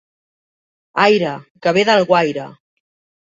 Aire, 1.03 1.35
que 1.67 1.75
ve 1.79 1.85
d'Alguaire! 1.91 2.49